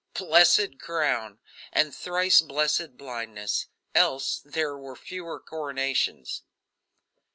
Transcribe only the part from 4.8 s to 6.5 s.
fewer coronations.